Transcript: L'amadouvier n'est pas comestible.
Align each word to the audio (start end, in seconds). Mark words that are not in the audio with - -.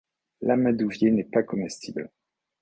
L'amadouvier 0.41 1.11
n'est 1.11 1.23
pas 1.23 1.43
comestible. 1.43 2.09